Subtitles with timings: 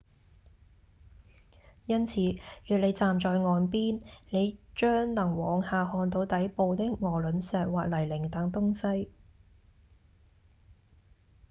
[1.85, 2.21] 因此
[2.65, 9.11] 若你站在岸邊你將能往下看到底部的鵝卵石或泥濘等東西